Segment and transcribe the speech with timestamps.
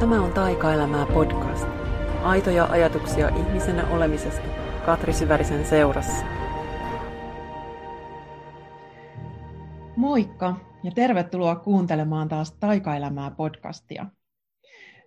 [0.00, 1.66] Tämä on Taikaelämää podcast.
[2.22, 4.42] Aitoja ajatuksia ihmisenä olemisesta
[4.86, 6.26] Katri Syvärisen seurassa.
[9.96, 14.06] Moikka ja tervetuloa kuuntelemaan taas Taikaelämää podcastia.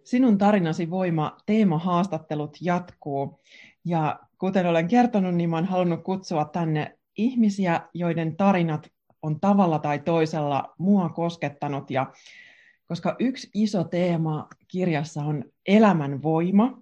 [0.04, 3.42] Sinun tarinasi voima teemahaastattelut jatkuu
[3.86, 8.88] ja kuten olen kertonut, niin olen halunnut kutsua tänne ihmisiä, joiden tarinat
[9.22, 12.12] on tavalla tai toisella mua koskettanut ja
[12.94, 16.82] koska yksi iso teema kirjassa on elämän voima,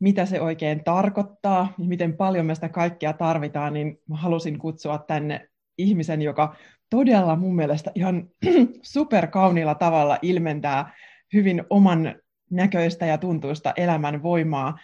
[0.00, 4.98] mitä se oikein tarkoittaa ja miten paljon me sitä kaikkea tarvitaan, niin mä halusin kutsua
[4.98, 6.56] tänne ihmisen, joka
[6.90, 8.28] todella mun mielestä ihan
[8.82, 10.94] superkauniilla tavalla ilmentää
[11.32, 12.14] hyvin oman
[12.50, 14.78] näköistä ja tuntuista elämän voimaa.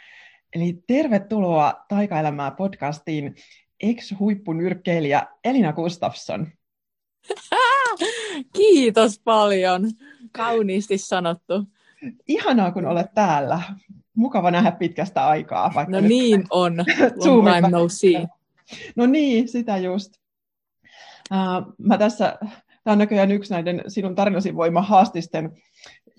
[0.55, 3.35] Eli tervetuloa Taikaelämää podcastiin
[3.80, 6.46] ex-huippunyrkkeilijä Elina Gustafsson.
[8.57, 9.83] Kiitos paljon.
[10.38, 11.65] Kauniisti sanottu.
[12.28, 13.62] Ihanaa, kun olet täällä.
[14.15, 15.73] Mukava nähdä pitkästä aikaa.
[15.74, 16.76] Vaikka no niin on.
[17.24, 18.29] Long time no see.
[18.96, 20.15] No niin, sitä just.
[21.32, 22.38] Uh, mä tässä,
[22.85, 25.52] tämä on näköjään yksi näiden sinun tarinasi voima haastisten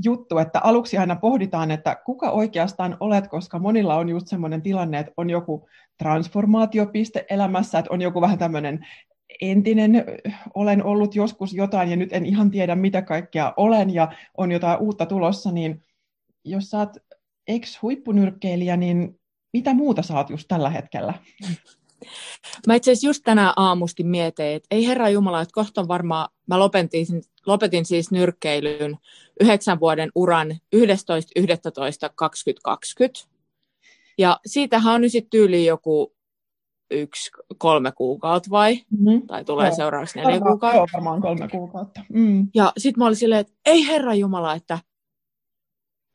[0.04, 5.00] juttu, että aluksi aina pohditaan, että kuka oikeastaan olet, koska monilla on just semmoinen tilanne,
[5.00, 8.86] että on joku transformaatiopiste elämässä, että on joku vähän tämmöinen
[9.42, 10.06] entinen,
[10.54, 14.80] olen ollut joskus jotain ja nyt en ihan tiedä mitä kaikkea olen ja on jotain
[14.80, 15.84] uutta tulossa, niin
[16.46, 16.98] jos sä oot
[17.48, 19.20] ex-huippunyrkkeilijä, niin
[19.54, 21.14] mitä muuta saat just tällä hetkellä?
[22.68, 26.60] Mä itse asiassa just tänään aamusti mietin, että ei herra Jumala, että kohta varmaan, mä
[26.60, 27.08] lopetin,
[27.46, 28.98] lopetin siis nyrkkeilyn
[29.42, 33.28] yhdeksän vuoden uran 11.11.2020.
[34.18, 36.16] Ja siitähän on nyt sitten tyyliin joku
[36.92, 38.76] yksi, kolme kuukautta vai?
[38.76, 39.28] Mm-hmm.
[39.28, 39.76] Tai tulee joo.
[39.76, 40.78] seuraavaksi neljä kuukautta?
[40.78, 42.02] Joo, varmaan kolme kuukautta.
[42.14, 42.48] Mm.
[42.54, 44.80] Ja sitten mä olin silleen, että ei herra Jumala, että,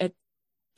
[0.00, 0.18] että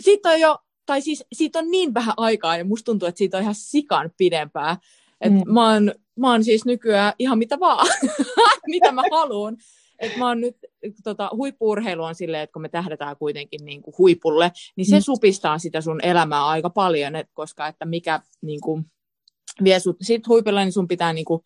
[0.03, 3.37] siitä on jo, tai siis siitä on niin vähän aikaa ja musta tuntuu, että siitä
[3.37, 4.77] on ihan sikan pidempää.
[5.21, 5.53] Että mm.
[5.53, 7.87] mä, oon, mä oon siis nykyään ihan mitä vaan,
[8.75, 9.57] mitä mä haluan.
[9.99, 10.57] Et mä oon nyt,
[11.05, 15.03] tota, huippuurheilu on silleen, että kun me tähdetään kuitenkin niin kuin huipulle, niin se mm.
[15.03, 18.85] supistaa sitä sun elämää aika paljon, et koska että mikä niin kuin,
[19.65, 21.45] vie sut sit huipulle, niin sun pitää niinku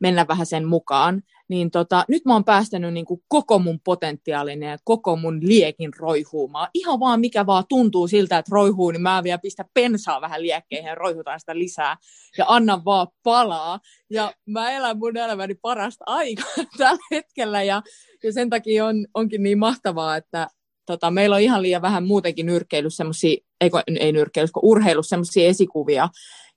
[0.00, 1.22] mennä vähän sen mukaan.
[1.48, 6.68] Niin tota, nyt mä oon päästänyt niinku koko mun potentiaalinen ja koko mun liekin roihuumaan.
[6.74, 10.88] Ihan vaan mikä vaan tuntuu siltä, että roihuu, niin mä vielä pistä pensaa vähän liekkeihin
[10.88, 11.96] ja roihutaan sitä lisää.
[12.38, 13.80] Ja annan vaan palaa.
[14.10, 17.62] Ja mä elän mun elämäni parasta aikaa tällä hetkellä.
[17.62, 17.82] Ja,
[18.22, 20.48] ja sen takia on, onkin niin mahtavaa, että
[20.86, 26.08] tota, meillä on ihan liian vähän muutenkin nyrkkeilyssä semmoisia, ei, ei nyrkkeilyssä, urheilussa semmoisia esikuvia,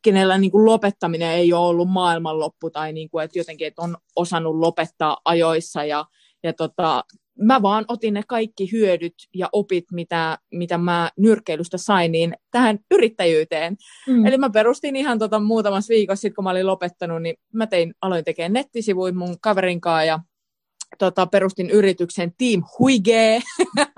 [0.01, 3.97] kenellä niin kuin lopettaminen ei ole ollut maailmanloppu tai niin kuin, että jotenkin että on
[4.15, 6.05] osannut lopettaa ajoissa ja,
[6.43, 7.03] ja tota,
[7.41, 12.79] mä vaan otin ne kaikki hyödyt ja opit, mitä, mitä mä nyrkkeilystä sain, niin tähän
[12.91, 13.77] yrittäjyyteen.
[14.07, 14.25] Mm.
[14.25, 17.93] Eli mä perustin ihan tota muutamassa viikossa, sit kun mä olin lopettanut, niin mä tein,
[18.01, 20.19] aloin tekemään nettisivuja mun kaverin kanssa ja
[20.99, 23.39] tota, perustin yrityksen Team Huigee,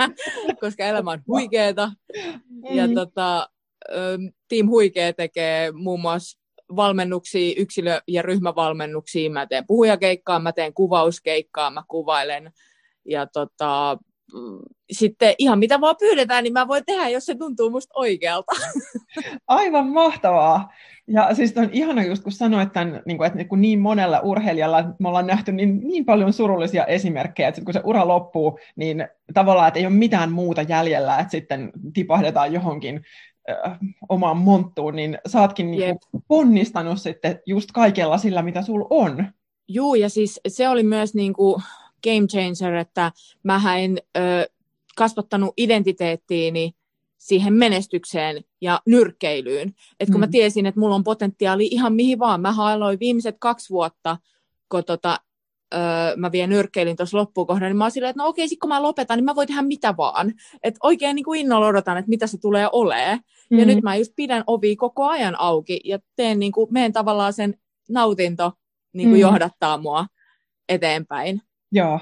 [0.61, 1.91] koska elämä on huikeeta.
[2.49, 2.75] Mm.
[2.75, 3.49] Ja tota,
[4.47, 6.39] Team Huikee tekee muun muassa
[6.75, 9.29] valmennuksia, yksilö- ja ryhmävalmennuksia.
[9.29, 12.51] Mä teen puhujakeikkaa, mä teen kuvauskeikkaa, mä kuvailen.
[13.05, 13.97] Ja tota,
[14.91, 18.51] sitten ihan mitä vaan pyydetään, niin mä voin tehdä, jos se tuntuu musta oikealta.
[19.47, 20.73] Aivan mahtavaa.
[21.07, 22.69] Ja siis on ihana just, kun sanoit
[23.05, 27.49] niin kuin, että kun niin monella urheilijalla me ollaan nähty niin, niin paljon surullisia esimerkkejä,
[27.49, 31.71] että kun se ura loppuu, niin tavallaan, että ei ole mitään muuta jäljellä, että sitten
[31.93, 33.01] tipahdetaan johonkin
[34.09, 39.25] omaan monttuun, niin sä ootkin niin kuin ponnistanut sitten just kaikella sillä, mitä sul on.
[39.67, 41.63] Juu, ja siis se oli myös niin kuin
[42.03, 43.11] game changer, että
[43.43, 44.49] mä en ö,
[44.95, 46.73] kasvattanut identiteettiini
[47.17, 49.73] siihen menestykseen ja nyrkkeilyyn.
[49.99, 50.19] Et kun mm.
[50.19, 52.41] mä tiesin, että mulla on potentiaali ihan mihin vaan.
[52.41, 54.17] Mä aloin viimeiset kaksi vuotta,
[54.69, 55.19] kun tota,
[55.73, 58.69] öö, mä vien nyrkkeilin tuossa loppukohdassa, niin mä oon silleen, että no okei, sit kun
[58.69, 60.33] mä lopetan, niin mä voin tehdä mitä vaan.
[60.63, 63.19] Että oikein niin kuin innolla odotan, että mitä se tulee olee.
[63.49, 63.59] Mm-hmm.
[63.59, 67.33] Ja nyt mä just pidän ovi koko ajan auki ja teen niin kuin, meen tavallaan
[67.33, 67.53] sen
[67.89, 68.51] nautinto
[68.93, 69.21] niin kuin mm.
[69.21, 70.05] johdattaa mua
[70.69, 71.41] eteenpäin.
[71.71, 71.99] Joo.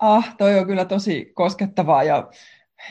[0.00, 2.30] Ah, toi on kyllä tosi koskettavaa ja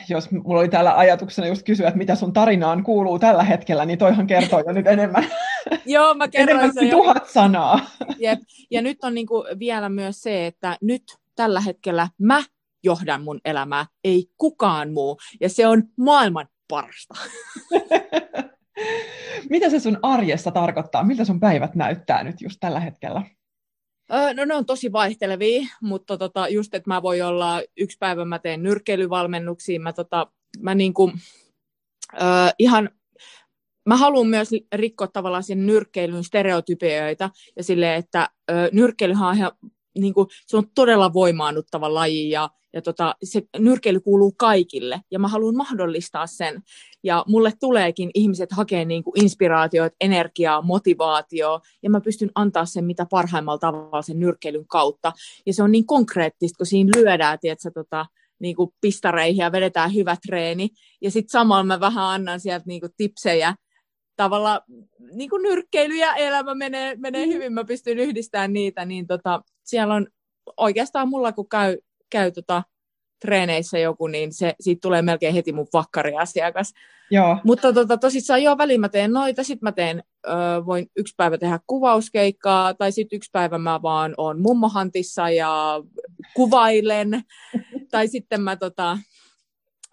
[0.08, 3.98] jos mulla oli täällä ajatuksena just kysyä, että mitä sun tarinaan kuuluu tällä hetkellä, niin
[3.98, 5.24] toihan kertoo jo nyt enemmän.
[5.86, 7.80] Joo, mä kerroin sen tuhat sanaa.
[8.18, 8.38] Jep.
[8.70, 11.02] Ja nyt on niinku vielä myös se, että nyt
[11.36, 12.42] tällä hetkellä mä
[12.82, 15.18] johdan mun elämää, ei kukaan muu.
[15.40, 17.14] Ja se on maailman parasta.
[19.50, 21.04] mitä se sun arjessa tarkoittaa?
[21.04, 23.22] Miltä sun päivät näyttää nyt just tällä hetkellä?
[24.34, 28.38] no ne on tosi vaihtelevia, mutta tota, just, että mä voi olla, yksi päivä mä
[28.38, 30.26] teen nyrkkeilyvalmennuksia, mä tota,
[30.60, 31.12] mä niin kuin,
[32.22, 32.90] äh, ihan
[33.86, 39.52] mä haluan myös rikkoa tavallaan sen nyrkkeilyn stereotypioita ja silleen, että ö, nyrkkeilyhän on ihan,
[39.98, 45.18] niin kuin, se on todella voimaannuttava laji ja, ja tota, se nyrkkeily kuuluu kaikille ja
[45.18, 46.62] mä haluan mahdollistaa sen.
[47.02, 52.84] Ja mulle tuleekin ihmiset hakee niin kuin inspiraatioita, energiaa, motivaatioa ja mä pystyn antaa sen
[52.84, 55.12] mitä parhaimmalla tavalla sen nyrkkeilyn kautta.
[55.46, 58.06] Ja se on niin konkreettista, kun siinä lyödään, tiedätkö, tota,
[58.40, 60.68] niin kuin pistareihin ja vedetään hyvä treeni.
[61.02, 63.54] Ja sitten samalla mä vähän annan sieltä niin kuin tipsejä
[64.20, 64.62] tavalla
[65.12, 67.32] niin kuin nyrkkeily ja elämä menee, menee mm.
[67.32, 70.06] hyvin, mä pystyn yhdistämään niitä, niin tota, siellä on
[70.56, 71.78] oikeastaan mulla, kun käy,
[72.10, 72.62] käy tota,
[73.20, 76.72] treeneissä joku, niin se, siitä tulee melkein heti mun vakkariasiakas.
[77.10, 77.38] Joo.
[77.44, 80.30] Mutta tota, tosissaan joo, väliin mä teen noita, sitten mä teen, ö,
[80.66, 85.82] voin yksi päivä tehdä kuvauskeikkaa, tai sitten yksi päivä mä vaan oon mummohantissa ja
[86.34, 87.22] kuvailen,
[87.92, 88.98] tai sitten mä tota,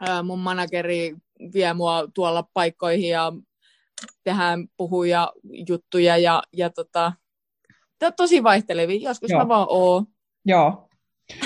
[0.10, 1.16] ö, mun manageri
[1.54, 3.34] vie mua tuolla paikkoihin ja
[4.24, 5.34] tehdään puhuja
[5.70, 7.14] juttuja ja, ja tota,
[8.18, 9.10] tosi vaihtelevia.
[9.10, 9.42] Joskus Joo.
[9.42, 10.06] mä vaan oon.
[10.46, 10.90] Joo.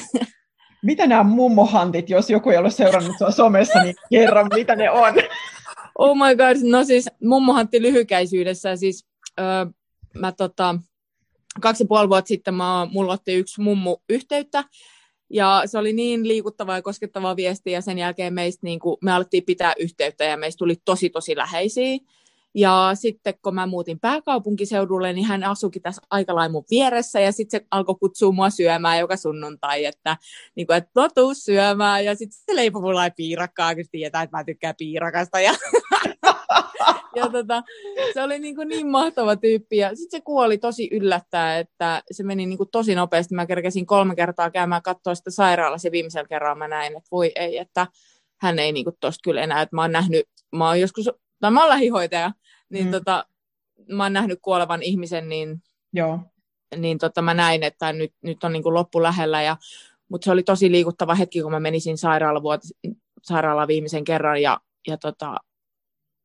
[0.83, 5.13] mitä nämä mummohantit, jos joku ei ole seurannut sua somessa, niin kerran, mitä ne on?
[5.97, 9.05] Oh my god, no siis mummohantti lyhykäisyydessä, siis
[9.39, 9.65] öö,
[10.19, 10.75] mä tota,
[11.61, 14.63] kaksi ja puoli vuotta sitten mä, mulla otti yksi mummu yhteyttä,
[15.29, 19.11] ja se oli niin liikuttava ja koskettava viesti, ja sen jälkeen meistä, niin kuin, me
[19.11, 21.97] alettiin pitää yhteyttä, ja meistä tuli tosi, tosi läheisiä.
[22.55, 27.31] Ja sitten kun mä muutin pääkaupunkiseudulle, niin hän asuikin tässä aika lailla mun vieressä ja
[27.31, 30.17] sitten se alkoi kutsua mua syömään joka sunnuntai, että,
[30.55, 32.05] niin kuin, että no tuu syömään.
[32.05, 35.39] Ja sitten se leipoi mulla piirakkaa, kun tietää, että mä tykkään piirakasta.
[35.39, 35.53] Ja,
[37.15, 37.63] ja tota,
[38.13, 39.77] se oli niin, kuin niin mahtava tyyppi.
[39.77, 43.35] Ja sitten se kuoli tosi yllättäen, että se meni niin kuin tosi nopeasti.
[43.35, 47.31] Mä kerkesin kolme kertaa käymään katsoa sitä sairaalassa ja viimeisellä kerralla mä näin, että voi
[47.35, 47.87] ei, että
[48.41, 50.25] hän ei niin kuin tosta kyllä enää, että mä oon nähnyt,
[50.55, 51.09] mä oon joskus
[51.41, 52.31] tai mä oon lähihoitaja,
[52.69, 52.91] niin mm.
[52.91, 53.25] tota,
[53.89, 56.19] mä oon nähnyt kuolevan ihmisen, niin, Joo.
[56.77, 59.41] niin tota, mä näin, että nyt, nyt on niin kuin loppu lähellä.
[59.41, 59.57] Ja,
[60.09, 62.91] mutta se oli tosi liikuttava hetki, kun mä menisin sairaalavuot-
[63.23, 65.35] sairaalaan viimeisen kerran ja, ja tota,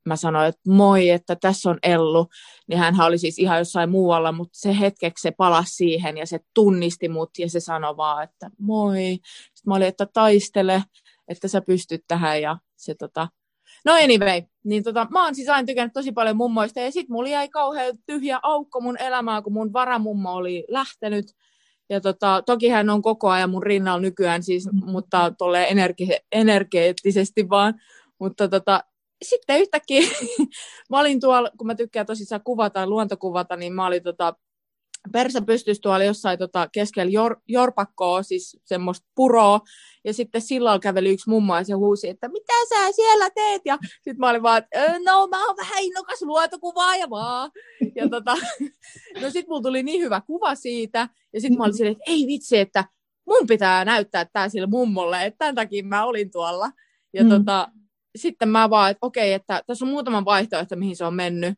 [0.06, 2.28] mä sanoin, että moi, että tässä on Ellu,
[2.68, 6.40] niin hän oli siis ihan jossain muualla, mutta se hetkeksi se palasi siihen ja se
[6.54, 9.18] tunnisti mut ja se sanoi vaan, että moi.
[9.54, 10.82] Sitten mä olin, että taistele,
[11.28, 13.28] että sä pystyt tähän ja se tota,
[13.84, 17.28] No anyway, niin tota, mä oon siis aina tykännyt tosi paljon mummoista, ja sit mulla
[17.28, 21.26] jäi kauhean tyhjä aukko mun elämään, kun mun varamummo oli lähtenyt.
[21.90, 27.48] Ja tota, toki hän on koko ajan mun rinnalla nykyään, siis, mutta tulee energi- energeettisesti
[27.48, 27.74] vaan.
[28.18, 28.80] Mutta tota,
[29.24, 30.00] sitten yhtäkkiä,
[30.90, 34.34] mä olin tuolla, kun mä tykkään tosissaan kuvata, luontokuvata, niin mä olin tota,
[35.12, 39.60] persä pystyisi tuolla jossain tota, keskellä jor, jorpakkoa, siis semmoista puroa,
[40.04, 43.62] ja sitten silloin käveli yksi mummo ja se huusi, että mitä sä siellä teet?
[43.64, 47.50] Ja sitten mä olin vaan, että no mä oon vähän innokas luotokuvaaja vaan.
[47.94, 48.36] Ja tota,
[49.22, 52.26] no sitten mulla tuli niin hyvä kuva siitä, ja sitten mä olin silleen, että ei
[52.26, 52.84] vitsi, että
[53.26, 56.70] mun pitää näyttää tää sille mummolle, että tämän takia mä olin tuolla.
[57.14, 57.28] Ja mm.
[57.30, 57.68] tota,
[58.16, 61.54] sitten mä vaan, että okei, että tässä on muutama vaihtoehto, mihin se on mennyt.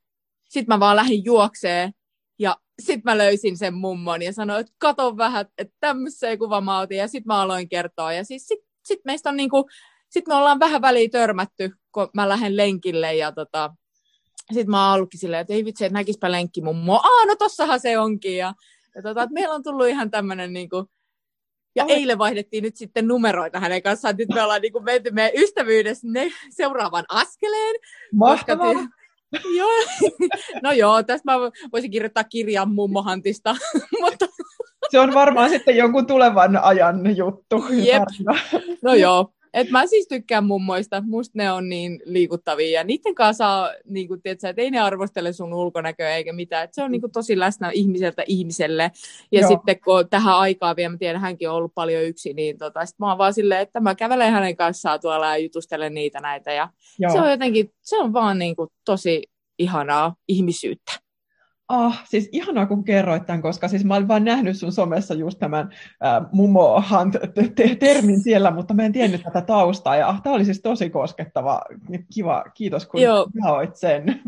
[0.49, 1.93] Sitten mä vaan lähdin juokseen
[2.39, 6.81] ja sitten mä löysin sen mummon ja sanoin, että kato vähän, että tämmöiseen kuva mä
[6.81, 6.99] otin.
[6.99, 8.13] Ja sitten mä aloin kertoa.
[8.13, 9.69] Ja siis sitten sit meistä on niinku,
[10.09, 13.75] sit me ollaan vähän väliin törmätty, kun mä lähden lenkille ja tota,
[14.53, 16.95] sitten mä oon ollutkin silleen, että ei vitsi, että näkispä lenkki mummo.
[16.95, 18.37] Aa, no tossahan se onkin.
[18.37, 18.55] Ja,
[18.95, 20.91] ja tota, että meillä on tullut ihan tämmöinen niinku,
[21.77, 21.91] ja oh.
[21.91, 24.17] eilen vaihdettiin nyt sitten numeroita hänen kanssaan.
[24.17, 27.75] Nyt me ollaan niinku menty meidän ystävyydessä ne seuraavan askeleen.
[28.13, 28.75] Mahtavaa.
[28.75, 28.98] Koska,
[29.57, 29.71] joo.
[30.63, 31.39] No joo, tästä mä
[31.73, 33.57] voisin kirjoittaa kirjan mummohantista.
[34.03, 34.27] mutta...
[34.91, 37.65] Se on varmaan sitten jonkun tulevan ajan juttu.
[37.71, 38.03] Jep.
[38.83, 43.45] No joo, et mä siis tykkään mummoista, musta ne on niin liikuttavia ja niiden kanssa
[43.45, 46.91] saa, niin kuin, tiedätkö, että ei ne arvostele sun ulkonäköä eikä mitään, et se on
[46.91, 48.91] niin kuin, tosi läsnä ihmiseltä ihmiselle
[49.33, 49.49] ja Joo.
[49.49, 52.99] sitten kun tähän aikaan vielä, mä tiedän, hänkin on ollut paljon yksi, niin tota, sit
[52.99, 56.69] mä oon vaan silleen, että mä kävelen hänen kanssaan tuolla ja jutustelen niitä näitä ja
[56.99, 57.13] Joo.
[57.13, 59.23] se on jotenkin, se on vaan niin kuin, tosi
[59.59, 61.08] ihanaa ihmisyyttä.
[61.69, 65.39] Ah, siis ihanaa kun kerroit tämän, koska siis mä olen vain nähnyt sun somessa just
[65.39, 65.71] tämän
[66.05, 66.83] äh, mummo
[67.79, 69.97] termin siellä, mutta mä en tiennyt tätä taustaa.
[69.97, 71.61] Ja ah, tämä oli siis tosi koskettava.
[72.15, 73.27] Kiva, kiitos kun Joo.
[73.45, 74.23] jaoit sen.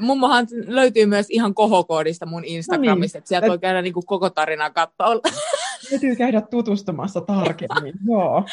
[0.00, 3.20] Mummohan löytyy myös ihan kohokoodista mun Instagramista, no niin.
[3.20, 5.20] että sieltä voi käydä niin koko tarinaa katsoa.
[5.90, 8.44] Täytyy käydä tutustumassa tarkemmin, joo.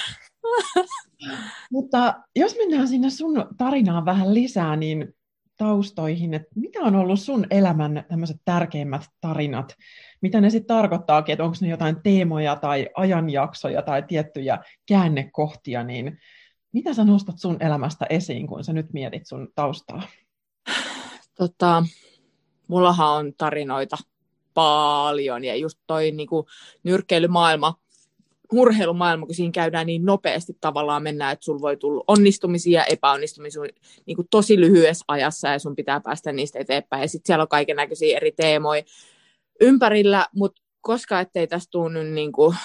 [1.71, 5.14] Mutta jos mennään sinne sun tarinaan vähän lisää, niin
[5.57, 9.75] taustoihin, että mitä on ollut sun elämän tämmöiset tärkeimmät tarinat?
[10.21, 16.17] Mitä ne sitten tarkoittaakin, että onko ne jotain teemoja tai ajanjaksoja tai tiettyjä käännekohtia, niin
[16.71, 20.01] Mitä sä nostat sun elämästä esiin, kun sä nyt mietit sun taustaa?
[21.35, 21.83] Tota,
[22.67, 23.97] mullahan on tarinoita
[24.53, 26.27] paljon ja just toi niin
[26.83, 27.73] nyrkkeilymaailma,
[28.53, 33.61] urheilumaailma, kun siinä käydään niin nopeasti tavallaan mennään, että sulla voi tulla onnistumisia ja epäonnistumisia
[34.05, 37.01] niin kuin tosi lyhyessä ajassa ja sun pitää päästä niistä eteenpäin.
[37.01, 38.83] Ja sitten siellä on kaiken näköisiä eri teemoja
[39.61, 42.55] ympärillä, mutta koska ettei tästä tule nyt niin kuin,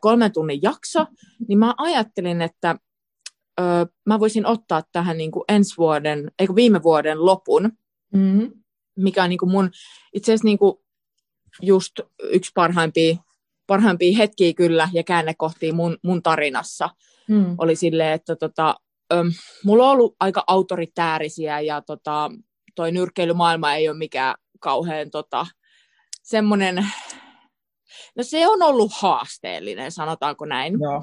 [0.00, 1.06] kolmen tunnin jakso,
[1.48, 2.76] niin mä ajattelin, että
[3.60, 3.64] ö,
[4.06, 7.72] mä voisin ottaa tähän niin kuin ensi vuoden, eikö viime vuoden lopun,
[8.14, 8.50] mm-hmm.
[8.96, 9.70] mikä on niin kuin mun
[10.12, 10.74] itse asiassa niin kuin
[11.62, 11.92] just
[12.22, 13.16] yksi parhaimpia,
[13.72, 16.90] parhaimpia hetkiä kyllä ja käännekohtia mun, mun tarinassa.
[17.28, 17.54] Mm.
[17.58, 18.74] Oli silleen, että tota,
[19.12, 19.16] ö,
[19.64, 22.30] mulla on ollut aika autoritäärisiä ja tota,
[22.74, 25.46] toi nyrkkeilymaailma ei ole mikään kauhean tota,
[26.22, 26.86] semmoinen
[28.16, 30.74] No se on ollut haasteellinen, sanotaanko näin.
[30.80, 31.02] Joo.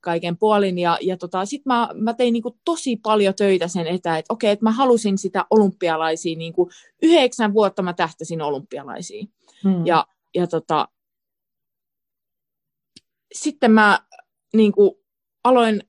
[0.00, 0.78] Kaiken puolin.
[0.78, 4.50] Ja, ja tota, sitten mä, mä tein niinku tosi paljon töitä sen eteen, että okei,
[4.50, 6.70] että mä halusin sitä olympialaisia, niinku
[7.02, 9.28] yhdeksän vuotta mä tähtäsin olympialaisiin.
[9.64, 9.86] Hmm.
[9.86, 10.88] Ja, ja tota,
[13.34, 14.00] sitten mä
[14.54, 15.00] niinku,
[15.44, 15.82] aloin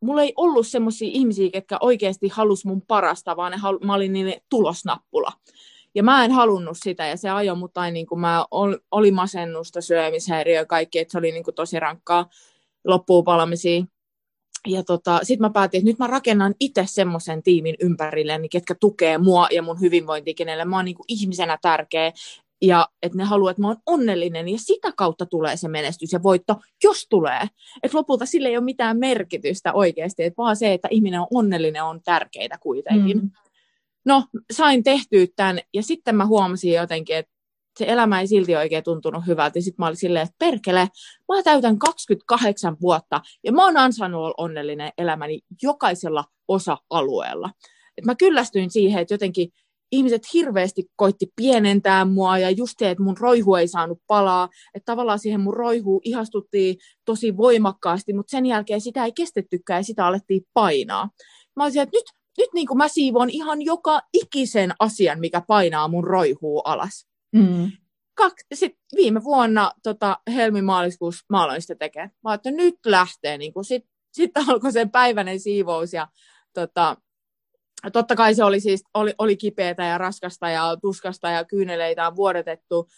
[0.00, 4.12] mulla ei ollut semmoisia ihmisiä, ketkä oikeasti halus mun parasta, vaan ne halu, mä olin
[4.12, 5.32] niille tulosnappula.
[5.94, 9.10] Ja mä en halunnut sitä, ja se ajoi mut aina, niin kuin mä ol, oli
[9.10, 12.28] masennusta, syömishäiriö ja kaikki, että se oli niin kuin tosi rankkaa
[12.84, 13.84] loppuun palamisia.
[14.66, 19.18] Ja tota, sitten mä päätin, että nyt mä rakennan itse semmoisen tiimin ympärilleni, ketkä tukee
[19.18, 22.12] mua ja mun hyvinvointia, kenelle mä oon niin kuin ihmisenä tärkeä,
[22.62, 26.22] ja että ne haluaa, että mä oon onnellinen, ja sitä kautta tulee se menestys ja
[26.22, 27.42] voitto, jos tulee.
[27.82, 31.84] Että lopulta sille ei ole mitään merkitystä oikeasti, että vaan se, että ihminen on onnellinen,
[31.84, 33.18] on tärkeää kuitenkin.
[33.18, 33.30] Mm
[34.06, 37.32] no, sain tehtyä tämän, ja sitten mä huomasin jotenkin, että
[37.78, 39.58] se elämä ei silti oikein tuntunut hyvältä.
[39.58, 40.88] Ja sitten mä olin silleen, että perkele,
[41.28, 47.50] mä täytän 28 vuotta, ja mä oon ansainnut olla onnellinen elämäni jokaisella osa-alueella.
[47.98, 49.48] Et mä kyllästyin siihen, että jotenkin
[49.96, 54.92] ihmiset hirveästi koitti pienentää mua, ja just se, että mun roihu ei saanut palaa, että
[54.92, 60.06] tavallaan siihen mun roihu ihastuttiin tosi voimakkaasti, mutta sen jälkeen sitä ei kestettykään, ja sitä
[60.06, 61.08] alettiin painaa.
[61.56, 62.04] Mä olisin, että nyt
[62.38, 67.06] nyt niin kuin mä siivoon ihan joka ikisen asian, mikä painaa mun roihuu alas.
[67.32, 67.70] Mm.
[68.54, 72.10] Sitten viime vuonna tota, helmi-maaliskuussa mä aloin sitä tekemään.
[72.24, 73.38] Mä että nyt lähtee.
[73.38, 76.08] Niin Sitten sit alkoi sen päiväinen siivous ja
[76.52, 76.96] tota,
[77.92, 82.16] totta kai se oli siis oli, oli kipeätä ja raskasta ja tuskasta ja kyyneleitä on
[82.16, 82.88] vuodetettu,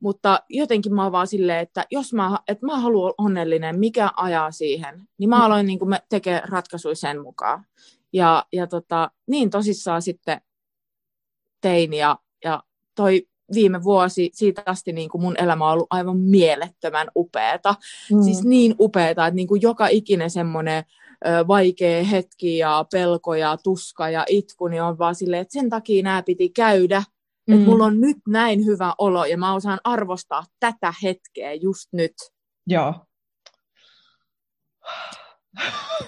[0.00, 4.10] mutta jotenkin mä oon vaan silleen, että jos mä, että mä haluan olla onnellinen, mikä
[4.16, 5.42] ajaa siihen, niin mä mm.
[5.42, 5.78] aloin niin
[6.08, 7.64] tekemään ratkaisuja sen mukaan.
[8.12, 10.40] Ja, ja tota, niin tosissaan sitten
[11.60, 12.62] tein ja, ja
[12.94, 17.74] toi viime vuosi, siitä asti niin kuin mun elämä on ollut aivan mielettömän upeeta.
[18.12, 18.22] Mm.
[18.22, 20.84] Siis niin upeeta, että niin kuin joka ikinen semmoinen
[21.48, 26.02] vaikea hetki ja pelko ja tuska ja itku, niin on vaan silleen, että sen takia
[26.02, 27.02] nämä piti käydä,
[27.46, 27.54] mm.
[27.54, 32.14] että mulla on nyt näin hyvä olo ja mä osaan arvostaa tätä hetkeä just nyt.
[32.66, 32.94] Joo.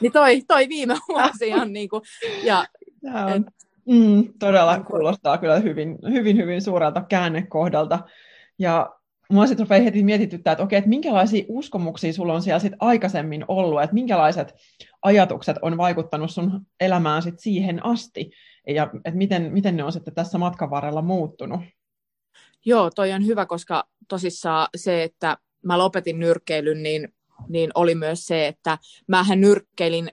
[0.00, 2.02] Niin toi, toi viime vuosi on niinku,
[2.44, 2.64] ja,
[3.14, 3.42] on, et,
[3.88, 7.98] mm, todella kuulostaa kyllä hyvin, hyvin, hyvin suurelta käännekohdalta.
[8.58, 8.99] Ja
[9.30, 13.44] mua sitten rupeaa heti mietityttää, että okei, että minkälaisia uskomuksia sulla on siellä sit aikaisemmin
[13.48, 14.54] ollut, että minkälaiset
[15.02, 18.30] ajatukset on vaikuttanut sun elämään sit siihen asti,
[18.66, 21.60] ja että miten, miten ne on sitten tässä matkan varrella muuttunut?
[22.64, 27.08] Joo, toi on hyvä, koska tosissaan se, että mä lopetin nyrkkeilyn, niin
[27.48, 30.10] niin oli myös se, että mähän nyrkkeilin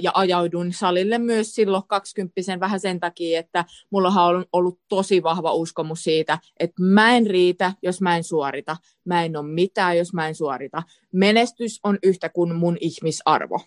[0.00, 5.52] ja ajaudun salille myös silloin kaksikymppisen vähän sen takia, että mulla on ollut tosi vahva
[5.52, 8.76] uskomus siitä, että mä en riitä, jos mä en suorita.
[9.04, 10.82] Mä en ole mitään, jos mä en suorita.
[11.12, 13.60] Menestys on yhtä kuin mun ihmisarvo.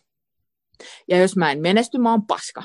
[1.08, 2.64] Ja jos mä en menesty, mä oon paska.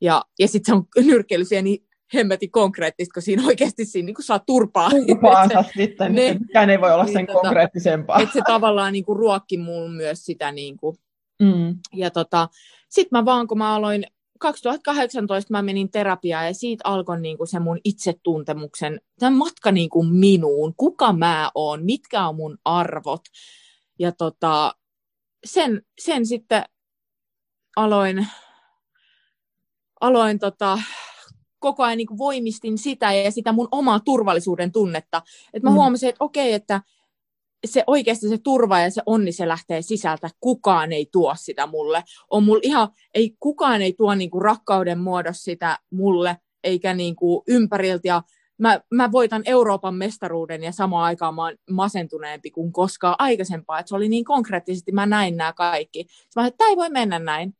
[0.00, 4.38] Ja, ja sitten se on nyrkkeily niin hemmetin konkreettista, kun siinä oikeasti siinä niin saa
[4.38, 4.90] turpaa.
[4.90, 8.20] Turpaansa sitten, ne, mikään ei voi olla niin, sen tota, konkreettisempaa.
[8.20, 10.52] Että se tavallaan niin kuin, ruokki muun myös sitä.
[10.52, 10.96] Niin kuin.
[11.42, 11.78] Mm.
[11.94, 12.48] Ja tota,
[12.88, 14.04] sitten mä vaan, kun mä aloin
[14.38, 19.90] 2018 mä menin terapiaan ja siitä alkoi niin kuin se mun itsetuntemuksen, tämän matka niin
[19.90, 23.20] kuin minuun, kuka mä oon, mitkä on mun arvot.
[23.98, 24.74] Ja tota,
[25.46, 26.64] sen, sen sitten
[27.76, 28.26] aloin,
[30.00, 30.78] aloin tota,
[31.58, 35.22] koko ajan niin voimistin sitä ja sitä mun omaa turvallisuuden tunnetta.
[35.52, 35.74] Että mä mm.
[35.74, 36.82] huomasin, että okei, että
[37.66, 40.30] se oikeasti se turva ja se onni, se lähtee sisältä.
[40.40, 42.04] Kukaan ei tuo sitä mulle.
[42.30, 47.16] On mulla ihan, ei, kukaan ei tuo niin kuin rakkauden muodossa sitä mulle, eikä niin
[47.16, 48.08] kuin ympäriltä.
[48.08, 48.22] Ja
[48.58, 53.78] mä, mä voitan Euroopan mestaruuden ja samaan aikaan mä oon masentuneempi kuin koskaan aikaisempaa.
[53.78, 56.06] Että se oli niin konkreettisesti, mä näin nämä kaikki.
[56.08, 57.52] Sitten mä että tämä ei voi mennä näin.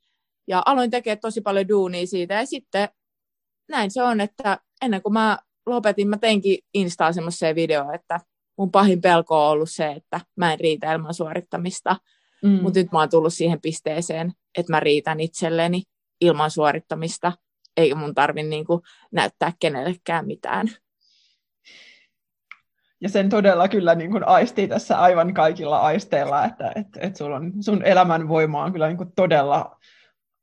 [0.49, 2.35] Ja aloin tekemään tosi paljon duunia siitä.
[2.35, 2.89] Ja sitten
[3.69, 8.21] näin se on, että ennen kuin mä lopetin, mä teinkin Instaan semmoiseen video, että
[8.59, 11.97] mun pahin pelko on ollut se, että mä en riitä ilman suorittamista.
[12.43, 12.63] Mm.
[12.63, 15.83] Mutta nyt mä oon tullut siihen pisteeseen, että mä riitän itselleni
[16.21, 17.33] ilman suorittamista,
[17.77, 20.69] eikä mun tarvi niinku näyttää kenellekään mitään.
[23.01, 27.33] Ja sen todella kyllä niin kuin aistii tässä aivan kaikilla aisteilla, että et, et sul
[27.33, 29.79] on, sun elämän voima on kyllä niin kuin todella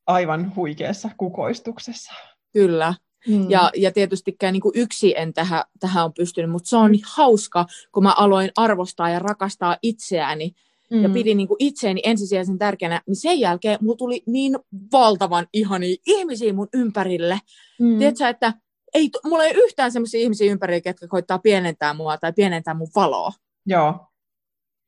[0.07, 2.13] aivan huikeassa kukoistuksessa.
[2.53, 2.93] Kyllä.
[3.27, 3.49] Mm.
[3.49, 7.05] Ja, ja tietystikään niin kuin yksi en tähän, tähän on pystynyt, mutta se on niin
[7.15, 10.55] hauska, kun mä aloin arvostaa ja rakastaa itseäni,
[10.91, 11.03] mm.
[11.03, 14.57] ja pidin niin kuin itseäni ensisijaisen tärkeänä, niin sen jälkeen mulla tuli niin
[14.91, 17.39] valtavan ihania ihmisiä mun ympärille.
[17.79, 17.97] Mm.
[17.97, 18.53] Tiedätkö, että
[18.93, 23.31] ei, mulla ei yhtään sellaisia ihmisiä ympärillä, jotka koittaa pienentää mua tai pienentää mun valoa.
[23.65, 24.07] Joo.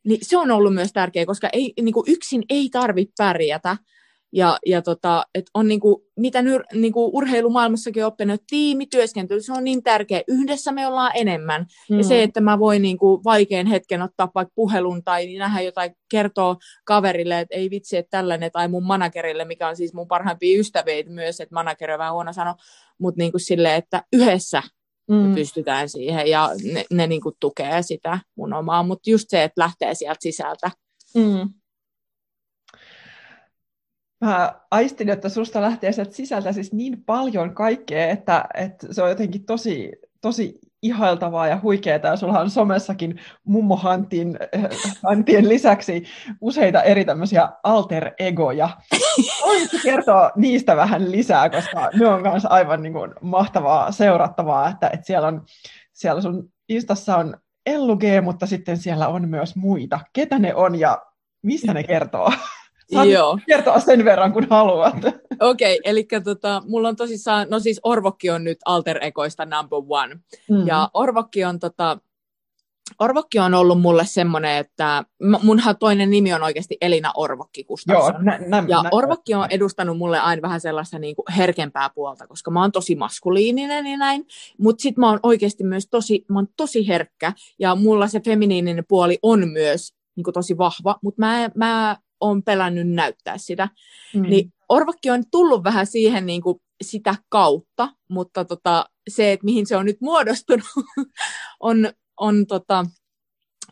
[0.06, 3.78] Niin se on ollut myös tärkeää, koska ei, niin kuin yksin ei tarvitse pärjätä.
[4.34, 9.64] Ja, ja tota, et on niinku, mitä nyr, niinku urheilumaailmassakin oppinut, että tiimityöskentely, se on
[9.64, 10.22] niin tärkeä.
[10.28, 11.66] Yhdessä me ollaan enemmän.
[11.90, 11.98] Mm.
[11.98, 16.56] Ja se, että mä voin niinku vaikean hetken ottaa vaikka puhelun tai nähdä jotain, kertoa
[16.86, 21.04] kaverille, että ei vitsi, että tällainen, tai mun managerille, mikä on siis mun parhaimpia ystäviä
[21.08, 22.56] myös, että manageri on vähän huono sanoa,
[23.00, 24.64] mutta niinku silleen, että yhdessä
[25.10, 25.36] mm.
[25.36, 28.84] pystytään siihen ja ne, ne niinku tukee sitä mun omaa.
[28.84, 30.72] Mutta just se, että lähtee sieltä sisältä.
[31.16, 31.50] Mm
[34.22, 39.10] mä aistin, että susta lähtee sieltä sisältä siis niin paljon kaikkea, että, että se on
[39.10, 42.00] jotenkin tosi, tosi ihailtavaa ja huikeaa.
[42.04, 44.40] Ja sulla on somessakin mummohantin
[45.04, 46.04] hantien lisäksi
[46.42, 48.70] useita eri tämmöisiä alter egoja.
[49.46, 54.90] Voitko kertoa niistä vähän lisää, koska ne on myös aivan niin kuin mahtavaa seurattavaa, että,
[54.94, 55.46] että siellä, on,
[55.94, 60.00] siellä sun Instassa on Ellu G, mutta sitten siellä on myös muita.
[60.14, 61.02] Ketä ne on ja
[61.42, 62.32] mistä ne kertoo?
[62.94, 63.40] Saat Joo.
[63.48, 64.96] kertoa sen verran, kun haluat.
[65.40, 69.80] Okei, okay, eli tota, mulla on tosissaan, no siis Orvokki on nyt alter egoista number
[69.90, 70.16] one.
[70.16, 70.68] Mm-hmm.
[70.68, 71.98] Ja Orvokki on tota,
[73.00, 75.04] Orvokki on ollut mulle semmoinen, että
[75.44, 78.14] munhan toinen nimi on oikeasti Elina Orvokki Gustafsson.
[78.14, 81.90] Joo, nä, nä, ja nä, Orvokki on edustanut mulle aina vähän sellaista niin kuin herkempää
[81.96, 84.26] puolta, koska mä oon tosi maskuliininen ja näin.
[84.58, 88.86] Mutta sit mä oon oikeasti myös tosi, mä oon tosi herkkä ja mulla se feminiininen
[88.88, 93.70] puoli on myös niin kuin tosi vahva, mutta mä, mä on pelännyt näyttää sitä.
[94.14, 94.22] Mm.
[94.22, 99.68] Niin Orvakki on tullut vähän siihen niin kuin sitä kautta, mutta tota, se, että mihin
[99.68, 100.68] se on nyt muodostunut,
[101.60, 102.86] on, on tota,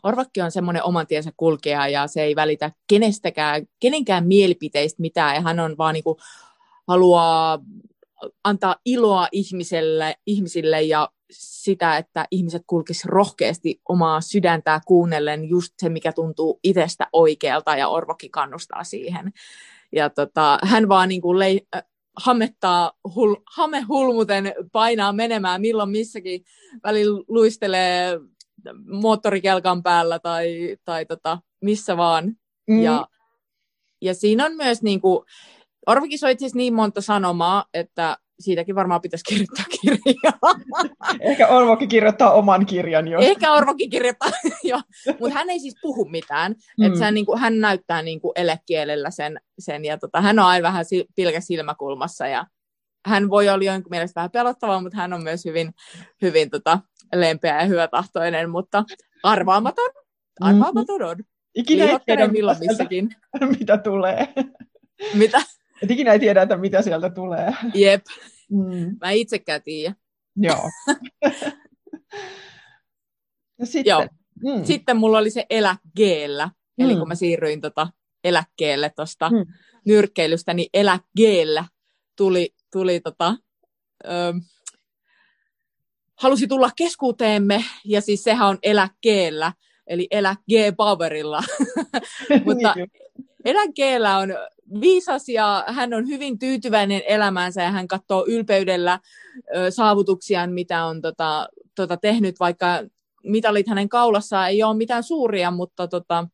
[0.04, 5.42] Orvakki on semmoinen oman tiensä kulkija ja se ei välitä kenestäkään, kenenkään mielipiteistä mitään ja
[5.42, 6.18] hän on vaan niin kuin,
[6.88, 7.60] haluaa
[8.44, 15.90] antaa iloa ihmiselle, ihmisille ja sitä, että ihmiset kulkisivat rohkeasti omaa sydäntää kuunnellen just se,
[15.90, 19.34] mikä tuntuu itsestä oikealta, ja Orvokin kannustaa siihen.
[19.92, 21.84] Ja tota, hän vaan niin kuin lei, äh,
[22.18, 26.46] hamettaa, hul, hame hulmuten painaa menemään milloin missäkin,
[26.84, 28.20] välillä luistelee
[29.02, 32.38] moottorikelkan päällä tai, tai tota, missä vaan.
[32.68, 32.82] Mm.
[32.82, 33.08] Ja,
[34.02, 35.26] ja siinä on myös niin kuin,
[35.88, 40.56] Orvikin soit siis niin monta sanomaa, että siitäkin varmaan pitäisi kirjoittaa kirjaa.
[41.20, 43.20] Ehkä Orvokin kirjoittaa oman kirjan jo.
[43.20, 44.30] Ehkä Orvokin kirjoittaa,
[44.64, 44.82] jo.
[45.20, 46.56] Mutta hän ei siis puhu mitään.
[46.80, 46.86] Mm.
[46.86, 50.64] Et niin kuin, hän näyttää niin kuin elekielellä sen, sen ja tota, hän on aina
[50.64, 52.46] vähän pilkä silmäkulmassa ja
[53.06, 55.74] hän voi olla jonkun mielestä vähän pelottava, mutta hän on myös hyvin,
[56.22, 56.80] hyvin tota,
[57.14, 58.84] lempeä ja hyvätahtoinen, mutta
[59.24, 59.90] arvaamaton.
[60.40, 61.16] Arvaamaton on.
[61.56, 63.10] Ikinä ei tiedä, milloin missäkin.
[63.60, 64.34] mitä tulee.
[65.14, 65.42] Mitä?
[65.82, 67.54] Et ikinä ei tiedä, että mitä sieltä tulee.
[67.74, 68.06] Jep.
[68.52, 68.98] Mm.
[69.02, 69.96] Mä itsekään tiedä.
[70.36, 70.70] Joo.
[73.60, 74.08] ja sitten, Joo.
[74.44, 74.66] Mm.
[74.66, 76.50] sitten mulla oli se eläkkeellä.
[76.78, 76.86] Mm.
[76.86, 77.88] Eli kun mä siirryin tota
[78.24, 79.46] eläkkeelle tuosta mm.
[79.86, 81.66] nyrkkeilystä, niin eläkkeellä
[82.18, 83.36] tuli, tuli tota,
[84.06, 84.10] ö,
[86.16, 89.54] halusi tulla keskuuteemme, ja siis sehän on eläkkeellä,
[89.88, 91.44] eli elä G-powerilla.
[92.46, 92.92] Mutta niin
[93.46, 94.30] eläkkeellä on
[94.82, 99.00] viisas ja hän on hyvin tyytyväinen elämäänsä ja hän katsoo ylpeydellä
[99.56, 102.84] ö, saavutuksiaan, mitä on tota, tota, tehnyt, vaikka
[103.24, 106.28] mitalit hänen kaulassaan ei ole mitään suuria, mutta tota,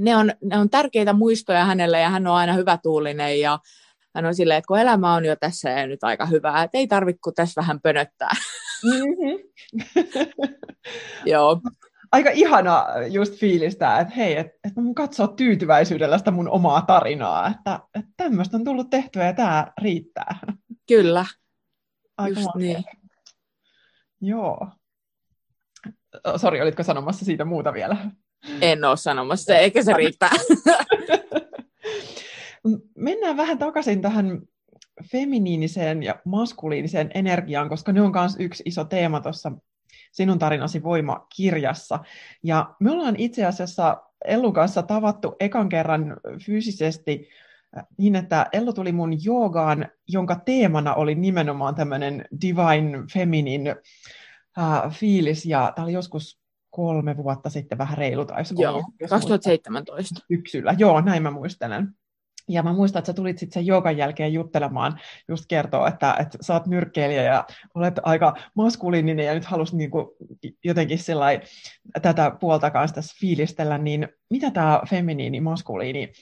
[0.00, 3.58] ne, on, ne on tärkeitä muistoja hänelle ja hän on aina hyvä tuulinen ja
[4.14, 6.86] hän on silleen, että kun elämä on jo tässä ja nyt aika hyvää, että ei
[6.86, 8.32] tarvitse tässä vähän pönöttää.
[8.84, 9.38] Mm-hmm.
[11.32, 11.60] Joo
[12.12, 17.48] aika ihana just fiilistä, että hei, että et mun katsoo tyytyväisyydellä sitä mun omaa tarinaa,
[17.48, 20.38] että, että tämmöistä on tullut tehtyä ja tämä riittää.
[20.88, 21.26] Kyllä,
[22.18, 22.84] aika just niin.
[24.20, 24.68] Joo.
[26.36, 27.96] Sori, olitko sanomassa siitä muuta vielä?
[28.60, 30.30] En ole sanomassa, eikä se riittää.
[32.96, 34.40] mennään vähän takaisin tähän
[35.12, 39.52] feminiiniseen ja maskuliiniseen energiaan, koska ne on myös yksi iso teema tuossa
[40.16, 41.98] Sinun tarinasi voima-kirjassa.
[42.42, 47.28] Ja me ollaan itse asiassa Ellun kanssa tavattu ekan kerran fyysisesti
[47.76, 53.76] äh, niin, että Ellu tuli mun joogaan, jonka teemana oli nimenomaan tämmöinen divine feminine
[54.58, 60.20] uh, fiilis, ja tämä oli joskus kolme vuotta sitten vähän reilu, tai Joo, 2017.
[60.28, 61.88] Syksyllä, joo, näin mä muistelen.
[62.48, 66.38] Ja mä muistan, että sä tulit sitten sen joogan jälkeen juttelemaan, just kertoa, että, että
[66.40, 70.06] sä oot nyrkkeilijä ja olet aika maskuliininen ja nyt halus niin kuin
[70.64, 71.40] jotenkin sellai,
[72.02, 76.12] tätä puolta kanssa tässä fiilistellä, niin mitä tämä feminiini, maskuliini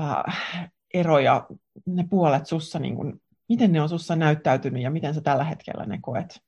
[0.00, 1.46] äh, ero ja
[1.86, 5.86] ne puolet sussa, niin kuin, miten ne on sussa näyttäytynyt ja miten sä tällä hetkellä
[5.86, 6.40] ne koet?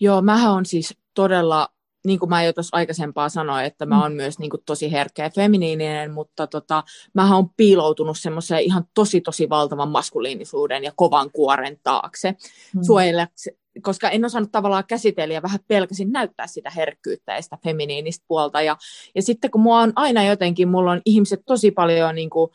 [0.00, 1.68] Joo, mähän on siis todella
[2.06, 4.16] niin kuin mä jo tuossa aikaisempaa sanoin, että mä oon mm.
[4.16, 6.82] myös niin kuin tosi herkkä ja feminiininen, mutta tota,
[7.14, 12.34] mä oon piiloutunut semmoiseen ihan tosi tosi valtavan maskuliinisuuden ja kovan kuoren taakse
[12.74, 12.82] mm.
[12.82, 18.24] suojellaksi, koska en osannut tavallaan käsitellä ja vähän pelkäsin näyttää sitä herkkyyttä ja sitä feminiinistä
[18.28, 18.62] puolta.
[18.62, 18.76] Ja,
[19.14, 22.50] ja sitten kun mua on aina jotenkin, mulla on ihmiset tosi paljon niin kuin,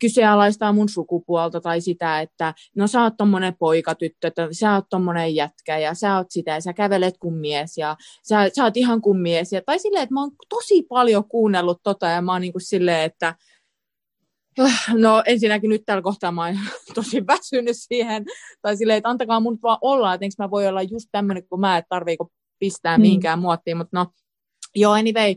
[0.00, 5.34] kyseenalaistaa mun sukupuolta tai sitä, että no sä oot tommonen poikatyttö, että sä oot tommonen
[5.34, 7.96] jätkä ja sä oot sitä ja sä kävelet kuin mies ja
[8.28, 9.52] sä, sä oot ihan kuin mies.
[9.52, 12.62] Ja, tai silleen, että mä oon tosi paljon kuunnellut tota ja mä oon niin kuin
[12.62, 13.34] silleen, että
[14.94, 16.58] No ensinnäkin nyt tällä kohtaa mä oon
[16.94, 18.24] tosi väsynyt siihen.
[18.62, 21.76] Tai silleen, että antakaa mun vaan olla, että mä voi olla just tämmöinen kuin mä,
[21.76, 23.02] että tarviiko pistää mm.
[23.02, 23.76] mihinkään muottiin.
[23.76, 24.06] Mutta no,
[24.74, 25.34] joo, anyway.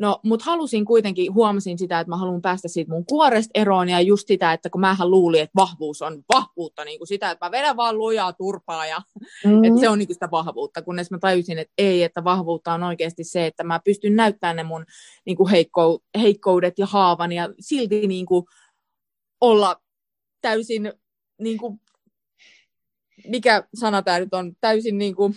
[0.00, 4.00] No, mutta halusin kuitenkin, huomasin sitä, että mä haluan päästä siitä mun kuoresta eroon ja
[4.00, 7.50] just sitä, että kun mähän luulin, että vahvuus on vahvuutta, niin kuin sitä, että mä
[7.50, 9.02] vedän vaan lujaa turpaa ja
[9.44, 9.64] mm-hmm.
[9.64, 12.82] että se on niin kuin sitä vahvuutta, kunnes mä tajusin, että ei, että vahvuutta on
[12.82, 14.86] oikeasti se, että mä pystyn näyttämään ne mun
[15.26, 18.44] niin kuin heikko, heikkoudet ja haavan ja silti niin kuin
[19.40, 19.76] olla
[20.40, 20.92] täysin,
[21.40, 21.80] niin kuin,
[23.28, 25.34] mikä sana tämä nyt on, täysin niin kuin,